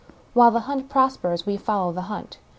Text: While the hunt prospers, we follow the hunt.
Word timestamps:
While 0.33 0.49
the 0.49 0.61
hunt 0.61 0.89
prospers, 0.89 1.45
we 1.45 1.57
follow 1.57 1.91
the 1.91 2.01
hunt. 2.09 2.39